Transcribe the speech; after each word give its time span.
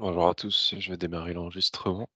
Bonjour 0.00 0.28
à 0.28 0.34
tous, 0.34 0.74
je 0.78 0.90
vais 0.90 0.96
démarrer 0.96 1.34
l'enregistrement. 1.34 2.08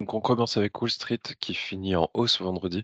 Donc 0.00 0.14
on 0.14 0.20
commence 0.20 0.56
avec 0.56 0.80
Wall 0.80 0.90
Street 0.90 1.20
qui 1.38 1.54
finit 1.54 1.94
en 1.94 2.10
hausse 2.14 2.40
vendredi. 2.40 2.82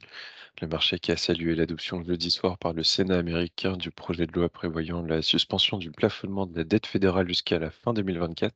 Le 0.60 0.68
marché 0.68 0.98
qui 1.00 1.10
a 1.10 1.16
salué 1.16 1.56
l'adoption 1.56 2.02
jeudi 2.04 2.30
soir 2.30 2.56
par 2.58 2.72
le 2.72 2.84
Sénat 2.84 3.18
américain 3.18 3.76
du 3.76 3.90
projet 3.90 4.26
de 4.28 4.32
loi 4.32 4.48
prévoyant 4.48 5.02
la 5.02 5.22
suspension 5.22 5.76
du 5.78 5.90
plafonnement 5.90 6.46
de 6.46 6.56
la 6.56 6.64
dette 6.64 6.86
fédérale 6.86 7.26
jusqu'à 7.28 7.58
la 7.58 7.70
fin 7.72 7.92
2024, 7.92 8.54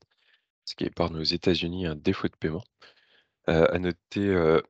ce 0.65 0.77
qui 0.77 0.85
épargne 0.85 1.17
aux 1.17 1.23
États-Unis 1.23 1.87
un 1.87 1.97
défaut 1.97 2.29
de 2.29 2.37
paiement. 2.37 2.65
Euh, 3.49 3.67
à 3.73 3.79
noter 3.81 4.29
euh, 4.29 4.61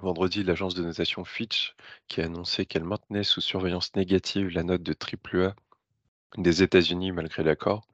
vendredi 0.00 0.44
l'agence 0.44 0.74
de 0.74 0.82
notation 0.82 1.24
Fitch 1.24 1.74
qui 2.08 2.22
a 2.22 2.24
annoncé 2.26 2.66
qu'elle 2.66 2.84
maintenait 2.84 3.24
sous 3.24 3.40
surveillance 3.42 3.94
négative 3.96 4.48
la 4.48 4.62
note 4.62 4.82
de 4.82 4.94
AAA 4.94 5.54
des 6.36 6.62
États-Unis 6.62 7.12
malgré 7.12 7.42
l'accord. 7.42 7.86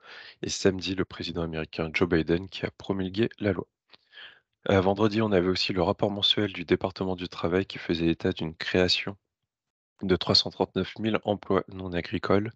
Et 0.43 0.49
samedi, 0.49 0.95
le 0.95 1.05
président 1.05 1.43
américain 1.43 1.91
Joe 1.93 2.09
Biden 2.09 2.49
qui 2.49 2.67
a 2.67 2.71
promulgué 2.71 3.29
la 3.39 3.53
loi. 3.53 3.67
Euh, 4.69 4.81
vendredi, 4.81 5.23
on 5.23 5.33
avait 5.33 5.49
aussi 5.49 5.73
le 5.73 5.83
rapport 5.83 6.11
mensuel 6.11 6.53
du 6.53 6.65
département 6.65 7.17
du 7.17 7.29
travail 7.29 7.67
qui 7.67 7.79
faisait 7.79 8.09
état 8.09 8.33
d'une 8.33 8.55
création 8.55 9.17
de 10.03 10.17
339 10.17 10.95
000 11.01 11.17
emplois 11.25 11.65
non 11.69 11.93
agricoles 11.93 12.51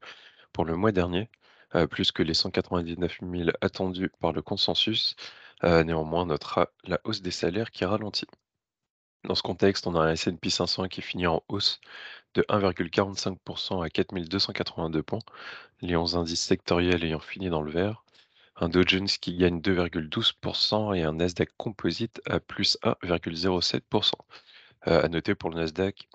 pour 0.53 0.65
le 0.65 0.77
mois 0.77 0.93
dernier, 0.93 1.31
euh, 1.75 1.87
plus 1.87 2.13
que 2.13 2.23
les 2.23 2.35
199 2.35 3.19
000 3.23 3.51
attendus 3.61 4.11
par 4.21 4.33
le 4.33 4.43
consensus. 4.43 5.17
Euh, 5.65 5.85
néanmoins, 5.85 6.27
notera 6.27 6.69
la 6.85 7.01
hausse 7.05 7.23
des 7.23 7.31
salaires 7.31 7.71
qui 7.71 7.85
ralentit. 7.85 8.27
Dans 9.25 9.35
ce 9.35 9.43
contexte, 9.43 9.87
on 9.87 9.95
a 9.95 10.01
un 10.01 10.13
S&P 10.13 10.51
500 10.51 10.89
qui 10.89 11.03
finit 11.03 11.27
en 11.27 11.43
hausse 11.49 11.81
de 12.35 12.43
1,45% 12.49 13.85
à 13.85 13.89
4282 13.91 15.03
points, 15.03 15.21
les 15.81 15.97
11 15.97 16.17
indices 16.17 16.43
sectoriels 16.43 17.05
ayant 17.05 17.21
fini 17.21 17.49
dans 17.49 17.63
le 17.63 17.71
vert 17.71 18.05
un 18.57 18.69
Dow 18.69 18.83
Jones 18.87 19.07
qui 19.07 19.37
gagne 19.37 19.61
2,12% 19.61 20.97
et 20.97 21.03
un 21.03 21.13
Nasdaq 21.15 21.51
Composite 21.57 22.21
à 22.27 22.41
plus 22.41 22.79
1,07%. 22.83 24.13
Euh, 24.87 25.03
à 25.03 25.09
noter 25.09 25.35
pour 25.35 25.51
le 25.51 25.57
Nasdaq 25.57 26.09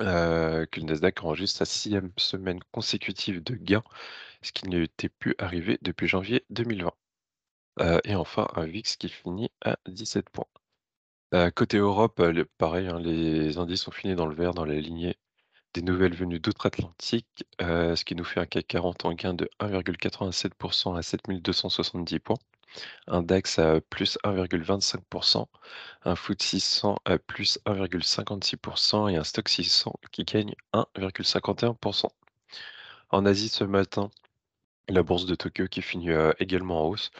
euh, 0.00 0.66
que 0.66 0.80
le 0.80 0.86
Nasdaq 0.86 1.22
enregistre 1.24 1.58
sa 1.58 1.64
sixième 1.64 2.12
semaine 2.16 2.60
consécutive 2.72 3.42
de 3.42 3.54
gains, 3.54 3.84
ce 4.42 4.52
qui 4.52 4.68
n'était 4.68 5.08
plus 5.08 5.34
arrivé 5.38 5.78
depuis 5.82 6.08
janvier 6.08 6.44
2020. 6.50 6.92
Euh, 7.80 8.00
et 8.04 8.14
enfin, 8.16 8.48
un 8.56 8.64
VIX 8.66 8.96
qui 8.96 9.08
finit 9.08 9.50
à 9.64 9.78
17 9.86 10.30
points. 10.30 10.46
Côté 11.54 11.78
Europe, 11.78 12.22
pareil, 12.58 12.88
hein, 12.88 12.98
les 13.00 13.58
indices 13.58 13.86
ont 13.88 13.92
fini 13.92 14.14
dans 14.14 14.26
le 14.26 14.34
vert 14.34 14.54
dans 14.54 14.64
la 14.64 14.74
lignée 14.74 15.16
des 15.74 15.82
nouvelles 15.82 16.14
venues 16.14 16.40
d'outre-Atlantique, 16.40 17.44
ce 17.60 18.04
qui 18.04 18.14
nous 18.14 18.24
fait 18.24 18.40
un 18.40 18.46
CAC 18.46 18.66
40 18.66 19.04
en 19.04 19.12
gain 19.12 19.34
de 19.34 19.48
1,87% 19.60 20.96
à 20.96 21.02
7270 21.02 22.18
points, 22.20 22.38
un 23.06 23.22
DAX 23.22 23.58
à 23.58 23.80
plus 23.80 24.18
1,25%, 24.24 25.46
un 26.04 26.16
FTSE 26.16 26.46
600 26.46 26.96
à 27.04 27.18
plus 27.18 27.58
1,56% 27.66 29.12
et 29.12 29.16
un 29.16 29.24
Stock 29.24 29.48
600 29.48 29.94
qui 30.10 30.24
gagne 30.24 30.54
1,51%. 30.72 32.08
En 33.10 33.26
Asie 33.26 33.48
ce 33.48 33.64
matin, 33.64 34.10
la 34.88 35.02
bourse 35.02 35.26
de 35.26 35.34
Tokyo 35.34 35.66
qui 35.68 35.82
finit 35.82 36.10
également 36.38 36.84
en 36.84 36.88
hausse, 36.88 37.10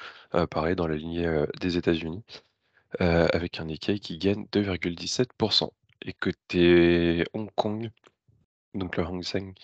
pareil 0.51 0.77
dans 0.77 0.86
la 0.86 0.97
lignée 0.97 1.45
des 1.61 1.77
États-Unis, 1.77 2.25
avec 3.00 3.61
un 3.61 3.67
Nikkei 3.67 4.00
qui 4.00 4.19
gagne 4.19 4.47
2,17%. 4.53 5.70
Et 6.03 6.12
côté 6.12 7.25
Hong 7.34 7.50
Kong, 7.55 7.91
donc 8.75 8.97
le 8.97 9.05
Hang 9.05 9.22
Seng 9.22 9.55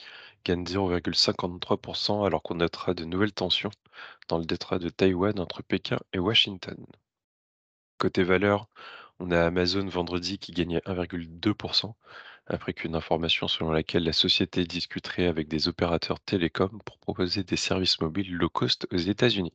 gagne 0.45 0.65
0,53% 0.65 2.27
alors 2.27 2.43
qu'on 2.43 2.57
notera 2.57 2.95
de 2.95 3.05
nouvelles 3.05 3.33
tensions 3.33 3.71
dans 4.29 4.39
le 4.39 4.45
détroit 4.45 4.79
de 4.79 4.89
Taïwan 4.89 5.39
entre 5.41 5.63
Pékin 5.63 5.99
et 6.13 6.19
Washington. 6.19 6.77
Côté 7.99 8.25
valeur, 8.25 8.69
on 9.21 9.31
a 9.31 9.41
Amazon 9.45 9.87
vendredi 9.87 10.39
qui 10.39 10.53
gagnait 10.53 10.83
1,2% 10.87 11.95
après 12.47 12.75
qu'une 12.75 12.95
information 12.95 13.49
selon 13.49 13.71
laquelle 13.71 14.05
la 14.05 14.13
société 14.13 14.65
discuterait 14.65 15.27
avec 15.27 15.49
des 15.49 15.69
opérateurs 15.69 16.21
télécoms 16.21 16.81
pour 16.85 16.99
proposer 16.99 17.43
des 17.45 17.57
services 17.57 18.01
mobiles 18.01 18.35
low 18.35 18.51
cost 18.51 18.87
aux 18.93 18.97
États-Unis. 18.97 19.55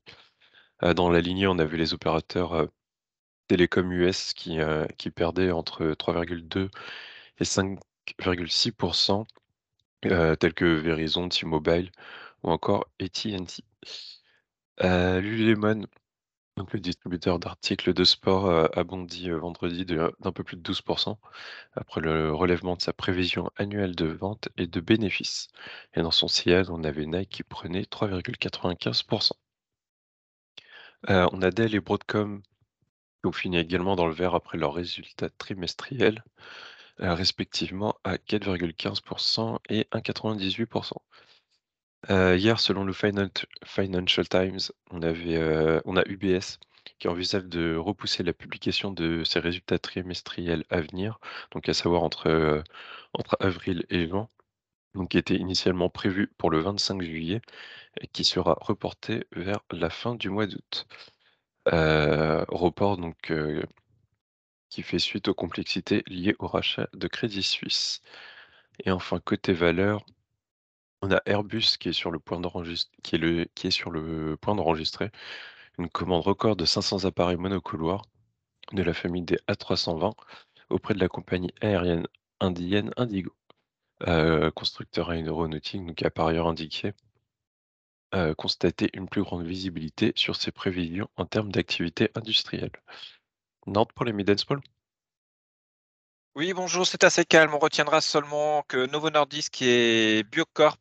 Euh, 0.83 0.93
dans 0.93 1.09
la 1.09 1.21
lignée, 1.21 1.47
on 1.47 1.59
a 1.59 1.65
vu 1.65 1.77
les 1.77 1.93
opérateurs 1.93 2.69
télécoms 3.49 3.91
US 3.91 4.33
qui, 4.33 4.61
euh, 4.61 4.85
qui 4.97 5.11
perdaient 5.11 5.51
entre 5.51 5.93
3,2 5.95 6.69
et 7.39 7.43
5,6% 7.45 9.25
euh, 10.05 10.35
tels 10.35 10.53
que 10.53 10.65
Verizon, 10.65 11.29
T-Mobile 11.29 11.91
ou 12.43 12.51
encore 12.51 12.85
AT&T. 13.01 13.63
Euh, 14.83 15.19
Lululemon, 15.19 15.85
donc 16.57 16.73
le 16.73 16.79
distributeur 16.79 17.39
d'articles 17.39 17.93
de 17.93 18.03
sport, 18.05 18.47
euh, 18.47 18.67
a 18.73 18.83
bondi 18.83 19.29
vendredi 19.29 19.85
d'un 19.85 20.31
peu 20.33 20.43
plus 20.43 20.57
de 20.57 20.61
12% 20.61 21.17
après 21.73 22.01
le 22.01 22.33
relèvement 22.33 22.75
de 22.75 22.81
sa 22.81 22.93
prévision 22.93 23.49
annuelle 23.57 23.95
de 23.95 24.05
vente 24.05 24.49
et 24.57 24.67
de 24.67 24.79
bénéfices. 24.79 25.49
Et 25.95 26.01
dans 26.01 26.11
son 26.11 26.27
sillage, 26.27 26.69
on 26.69 26.83
avait 26.83 27.05
Nike 27.05 27.29
qui 27.29 27.43
prenait 27.43 27.83
3,95%. 27.83 29.31
on 31.07 31.41
a 31.41 31.51
Dell 31.51 31.75
et 31.75 31.79
Broadcom 31.79 32.41
qui 33.21 33.27
ont 33.27 33.31
fini 33.31 33.57
également 33.57 33.95
dans 33.95 34.07
le 34.07 34.13
vert 34.13 34.35
après 34.35 34.57
leurs 34.57 34.73
résultats 34.73 35.29
trimestriels. 35.29 36.23
Euh, 37.01 37.13
respectivement 37.13 37.95
à 38.03 38.17
4,15% 38.17 39.59
et 39.69 39.87
1,98%. 39.93 40.93
Euh, 42.09 42.35
hier, 42.35 42.59
selon 42.59 42.83
le 42.83 42.93
Financial 42.93 44.27
Times, 44.27 44.59
on, 44.91 45.01
avait, 45.01 45.37
euh, 45.37 45.81
on 45.85 45.95
a 45.95 46.03
UBS 46.07 46.59
qui 46.97 47.07
envisage 47.07 47.45
de 47.45 47.75
repousser 47.77 48.23
la 48.23 48.33
publication 48.33 48.91
de 48.91 49.23
ses 49.23 49.39
résultats 49.39 49.79
trimestriels 49.79 50.65
à 50.69 50.81
venir, 50.81 51.19
donc 51.51 51.69
à 51.69 51.73
savoir 51.73 52.03
entre, 52.03 52.63
avril 53.39 53.85
et 53.89 54.07
juin, 54.07 54.27
qui 55.09 55.17
était 55.17 55.35
initialement 55.35 55.89
prévu 55.89 56.27
pour 56.37 56.51
le 56.51 56.59
25 56.59 57.01
juillet 57.01 57.41
et 58.01 58.07
qui 58.07 58.25
sera 58.25 58.57
reporté 58.59 59.25
vers 59.33 59.61
la 59.71 59.89
fin 59.89 60.15
du 60.15 60.29
mois 60.29 60.47
d'août. 60.47 60.87
Report 61.71 62.97
donc 62.97 63.31
qui 64.69 64.83
fait 64.83 64.99
suite 64.99 65.27
aux 65.27 65.33
complexités 65.33 66.03
liées 66.07 66.35
au 66.39 66.47
rachat 66.47 66.87
de 66.93 67.07
Crédit 67.07 67.43
Suisse. 67.43 68.01
Et 68.85 68.91
enfin, 68.91 69.19
côté 69.19 69.53
valeur, 69.53 70.05
on 71.01 71.11
a 71.11 71.21
Airbus 71.25 71.77
qui 71.79 71.89
est 71.89 71.93
sur 71.93 72.11
le 72.11 72.19
point 72.19 72.39
d'enregistrer, 72.39 72.89
qui 73.03 73.69
qui 73.69 73.81
une 75.77 75.89
commande 75.89 76.23
record 76.23 76.55
de 76.55 76.65
500 76.65 77.05
appareils 77.05 77.37
monocouloirs 77.37 78.03
de 78.73 78.83
la 78.83 78.93
famille 78.93 79.23
des 79.23 79.37
A320 79.47 80.13
auprès 80.69 80.93
de 80.93 80.99
la 80.99 81.07
compagnie 81.07 81.53
aérienne 81.61 82.07
indienne 82.41 82.91
Indigo, 82.97 83.33
euh, 84.07 84.51
constructeur 84.51 85.09
aéronautique, 85.09 85.85
donc 85.85 86.01
a 86.03 86.09
par 86.09 86.27
ailleurs 86.27 86.47
indiqué 86.47 86.93
euh, 88.15 88.33
constater 88.33 88.89
une 88.93 89.07
plus 89.07 89.23
grande 89.23 89.45
visibilité 89.45 90.13
sur 90.15 90.35
ses 90.35 90.51
prévisions 90.51 91.09
en 91.15 91.25
termes 91.25 91.51
d'activité 91.51 92.09
industrielle. 92.15 92.71
Nantes 93.67 93.93
pour 93.93 94.05
les 94.05 94.13
mid 94.13 94.37
Small 94.39 94.61
oui, 96.35 96.53
bonjour, 96.53 96.87
c'est 96.87 97.03
assez 97.03 97.25
calme. 97.25 97.53
On 97.53 97.59
retiendra 97.59 97.99
seulement 98.01 98.63
que 98.67 98.85
Novo 98.85 99.09
Nordisk 99.09 99.61
et 99.61 100.23
Biocorp, 100.31 100.77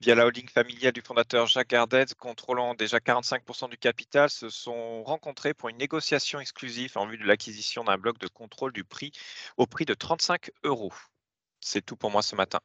via 0.00 0.14
la 0.14 0.24
holding 0.24 0.48
familiale 0.48 0.92
du 0.92 1.02
fondateur 1.02 1.46
Jacques 1.46 1.68
Gardez, 1.68 2.06
contrôlant 2.16 2.74
déjà 2.74 2.98
45% 2.98 3.68
du 3.68 3.76
capital, 3.76 4.30
se 4.30 4.48
sont 4.48 5.02
rencontrés 5.02 5.54
pour 5.54 5.68
une 5.68 5.76
négociation 5.76 6.40
exclusive 6.40 6.96
en 6.96 7.06
vue 7.06 7.18
de 7.18 7.24
l'acquisition 7.24 7.84
d'un 7.84 7.98
bloc 7.98 8.18
de 8.18 8.28
contrôle 8.28 8.72
du 8.72 8.84
prix 8.84 9.12
au 9.58 9.66
prix 9.66 9.84
de 9.84 9.92
35 9.92 10.50
euros. 10.64 10.94
C'est 11.60 11.84
tout 11.84 11.96
pour 11.96 12.10
moi 12.10 12.22
ce 12.22 12.36
matin. 12.36 12.60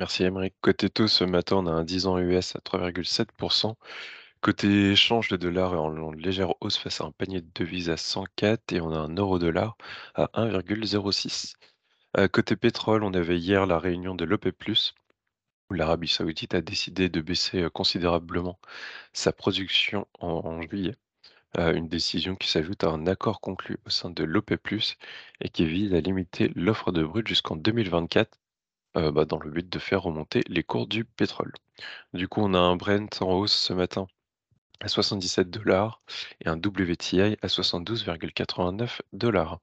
Merci 0.00 0.24
Émeric. 0.24 0.54
Côté 0.62 0.88
taux, 0.88 1.08
ce 1.08 1.24
matin, 1.24 1.56
on 1.56 1.66
a 1.66 1.70
un 1.72 1.84
10 1.84 2.06
ans 2.06 2.18
US 2.18 2.56
à 2.56 2.60
3,7%. 2.60 3.74
Côté 4.40 4.92
échange, 4.92 5.30
le 5.30 5.36
dollar 5.36 5.74
est 5.74 5.76
en 5.76 6.10
légère 6.12 6.54
hausse 6.62 6.78
face 6.78 7.02
à 7.02 7.04
un 7.04 7.10
panier 7.12 7.42
de 7.42 7.50
devises 7.54 7.90
à 7.90 7.98
104 7.98 8.72
et 8.72 8.80
on 8.80 8.92
a 8.92 8.98
un 8.98 9.14
euro-dollar 9.14 9.76
à 10.14 10.30
1,06. 10.32 11.52
Euh, 12.16 12.28
côté 12.28 12.56
pétrole, 12.56 13.04
on 13.04 13.12
avait 13.12 13.38
hier 13.38 13.66
la 13.66 13.78
réunion 13.78 14.14
de 14.14 14.24
l'OPEP+, 14.24 14.72
où 15.70 15.74
l'Arabie 15.74 16.08
saoudite 16.08 16.54
a 16.54 16.62
décidé 16.62 17.10
de 17.10 17.20
baisser 17.20 17.64
euh, 17.64 17.70
considérablement 17.70 18.58
sa 19.12 19.32
production 19.32 20.08
en, 20.20 20.62
juillet. 20.62 20.96
Euh, 21.58 21.74
une 21.74 21.88
décision 21.88 22.36
qui 22.36 22.48
s'ajoute 22.48 22.84
à 22.84 22.88
un 22.88 23.06
accord 23.06 23.40
conclu 23.42 23.76
au 23.86 23.90
sein 23.90 24.08
de 24.10 24.24
l'OPEP+, 24.24 24.96
et 25.42 25.50
qui 25.50 25.66
vise 25.66 25.92
à 25.94 26.00
limiter 26.00 26.50
l'offre 26.56 26.90
de 26.90 27.04
brut 27.04 27.28
jusqu'en 27.28 27.56
2024, 27.56 28.38
bah, 28.94 29.24
dans 29.24 29.38
le 29.38 29.50
but 29.50 29.68
de 29.68 29.78
faire 29.78 30.02
remonter 30.02 30.42
les 30.48 30.62
cours 30.62 30.86
du 30.86 31.04
pétrole. 31.04 31.52
Du 32.14 32.28
coup, 32.28 32.40
on 32.42 32.54
a 32.54 32.58
un 32.58 32.76
Brent 32.76 33.08
en 33.20 33.32
hausse 33.34 33.54
ce 33.54 33.72
matin 33.72 34.06
à 34.80 34.88
77 34.88 35.50
dollars 35.50 36.02
et 36.40 36.48
un 36.48 36.56
WTI 36.56 37.36
à 37.42 37.46
72,89 37.48 39.00
dollars. 39.12 39.60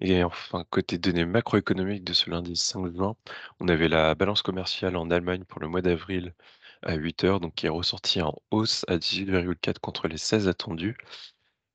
Et 0.00 0.22
enfin, 0.24 0.64
côté 0.70 0.98
données 0.98 1.24
macroéconomiques 1.24 2.04
de 2.04 2.12
ce 2.12 2.30
lundi 2.30 2.56
5 2.56 2.92
juin, 2.94 3.16
on 3.60 3.68
avait 3.68 3.88
la 3.88 4.14
balance 4.14 4.42
commerciale 4.42 4.96
en 4.96 5.10
Allemagne 5.10 5.44
pour 5.44 5.60
le 5.60 5.68
mois 5.68 5.82
d'avril 5.82 6.34
à 6.82 6.96
8h, 6.96 7.40
donc 7.40 7.54
qui 7.54 7.66
est 7.66 7.68
ressorti 7.70 8.20
en 8.22 8.34
hausse 8.50 8.84
à 8.88 8.98
18,4 8.98 9.78
contre 9.80 10.08
les 10.08 10.18
16 10.18 10.48
attendus. 10.48 10.96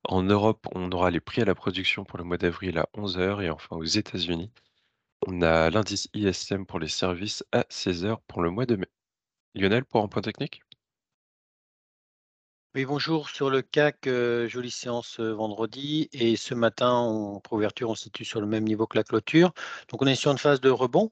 En 0.04 0.22
Europe, 0.22 0.66
on 0.74 0.92
aura 0.92 1.10
les 1.10 1.20
prix 1.20 1.42
à 1.42 1.46
la 1.46 1.54
production 1.54 2.04
pour 2.04 2.18
le 2.18 2.24
mois 2.24 2.38
d'avril 2.38 2.78
à 2.78 2.88
11h 2.94 3.42
et 3.42 3.50
enfin 3.50 3.76
aux 3.76 3.84
États-Unis, 3.84 4.50
on 5.26 5.42
a 5.42 5.70
l'indice 5.70 6.08
ISM 6.14 6.66
pour 6.66 6.78
les 6.78 6.88
services 6.88 7.44
à 7.52 7.64
16h 7.68 8.20
pour 8.22 8.42
le 8.42 8.50
mois 8.50 8.66
de 8.66 8.76
mai. 8.76 8.88
Lionel, 9.54 9.84
pour 9.84 10.02
un 10.04 10.08
point 10.08 10.22
technique? 10.22 10.62
Oui, 12.76 12.84
bonjour. 12.84 13.28
Sur 13.30 13.50
le 13.50 13.62
CAC, 13.62 14.06
heu, 14.06 14.46
jolie 14.48 14.70
séance, 14.70 15.18
heu, 15.20 15.30
vendredi 15.32 16.08
et 16.12 16.36
ce 16.36 16.54
matin, 16.54 16.90
en 16.92 17.40
préouverture, 17.40 17.90
on 17.90 17.94
se 17.96 18.04
situe 18.04 18.24
sur 18.24 18.40
le 18.40 18.46
même 18.46 18.62
niveau 18.64 18.86
que 18.86 18.96
la 18.96 19.02
clôture. 19.04 19.52
Donc 19.88 20.02
on 20.02 20.06
est 20.06 20.14
sur 20.14 20.30
une 20.30 20.38
phase 20.38 20.60
de 20.60 20.70
rebond. 20.70 21.10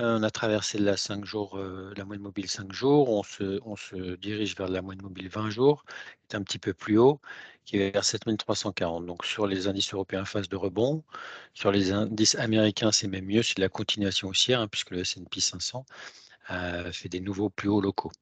On 0.00 0.22
a 0.22 0.30
traversé 0.30 0.78
la 0.78 0.96
5 0.96 1.24
jours, 1.24 1.58
heu, 1.58 1.92
la 1.96 2.04
moyenne 2.04 2.22
mobile 2.22 2.48
5 2.48 2.72
jours. 2.72 3.08
On 3.10 3.22
se 3.24 4.14
dirige 4.16 4.56
vers 4.56 4.68
la 4.68 4.80
moyenne 4.80 5.02
mobile 5.02 5.28
20 5.28 5.50
jours, 5.50 5.84
qui 6.28 6.36
est 6.36 6.38
un 6.38 6.42
petit 6.42 6.58
peu 6.60 6.72
plus 6.72 6.98
haut, 6.98 7.20
qui 7.64 7.78
est 7.78 7.90
vers 7.90 8.04
7 8.04 8.36
340. 8.38 9.06
Donc 9.06 9.24
sur 9.24 9.46
les 9.48 9.66
indices 9.66 9.92
européens, 9.92 10.24
phase 10.24 10.48
de 10.48 10.56
rebond. 10.56 11.02
Sur 11.52 11.72
les 11.72 11.90
indices 11.92 12.36
américains, 12.36 12.92
c'est 12.92 13.08
même 13.08 13.24
mieux, 13.26 13.42
c'est 13.42 13.56
de 13.56 13.60
la 13.60 13.68
continuation 13.68 14.28
haussière, 14.28 14.60
hein, 14.60 14.68
puisque 14.68 14.90
le 14.92 15.00
S&P 15.00 15.40
500 15.40 15.84
a 16.46 16.92
fait 16.92 17.08
des 17.08 17.20
nouveaux 17.20 17.50
plus 17.50 17.68
hauts 17.68 17.80
locaux. 17.80 18.12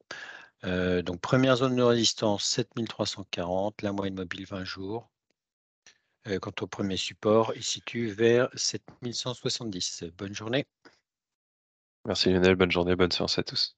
Heu, 0.64 1.02
donc 1.02 1.20
première 1.20 1.56
zone 1.56 1.76
de 1.76 1.82
résistance 1.82 2.44
7 2.46 2.70
340, 2.88 3.82
la 3.82 3.92
moyenne 3.92 4.16
mobile 4.16 4.46
20 4.46 4.64
jours. 4.64 5.10
Heu, 6.26 6.38
quant 6.40 6.52
au 6.60 6.66
premier 6.68 6.96
support, 6.96 7.52
il 7.56 7.64
situe 7.64 8.08
vers 8.10 8.48
7 8.54 8.82
170. 9.12 10.04
Bonne 10.16 10.34
journée. 10.34 10.66
Merci 12.06 12.30
Lionel, 12.30 12.56
bonne 12.56 12.70
journée, 12.70 12.96
bonne 12.96 13.10
séance 13.10 13.38
à 13.38 13.42
tous. 13.42 13.76